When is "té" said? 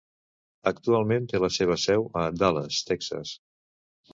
1.33-1.41